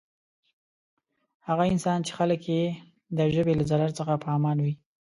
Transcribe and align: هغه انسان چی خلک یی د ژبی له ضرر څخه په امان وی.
هغه 1.47 1.63
انسان 1.73 1.99
چی 2.07 2.11
خلک 2.19 2.41
یی 2.53 2.63
د 3.17 3.19
ژبی 3.33 3.53
له 3.59 3.63
ضرر 3.69 3.91
څخه 3.99 4.13
په 4.23 4.27
امان 4.37 4.57
وی. 4.63 4.73